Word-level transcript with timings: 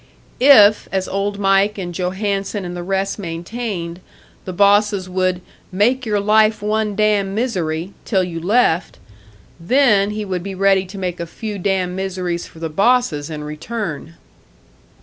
If, 0.39 0.89
as 0.91 1.07
Old 1.07 1.37
Mike 1.37 1.77
and 1.77 1.93
Johannson 1.93 2.65
and 2.65 2.75
the 2.75 2.81
rest 2.81 3.19
maintained, 3.19 3.99
the 4.45 4.51
bosses 4.51 5.07
would 5.07 5.41
"make 5.71 6.07
your 6.07 6.19
life 6.19 6.63
one 6.63 6.95
damn 6.95 7.35
misery" 7.35 7.93
till 8.03 8.23
you 8.23 8.39
left 8.39 8.97
then 9.59 10.09
he 10.09 10.25
would 10.25 10.41
be 10.41 10.55
ready 10.55 10.87
to 10.87 10.97
make 10.97 11.19
a 11.19 11.27
few 11.27 11.59
damn 11.59 11.95
miseries 11.95 12.47
for 12.47 12.57
the 12.57 12.67
bosses 12.67 13.29
in 13.29 13.43
return! 13.43 14.15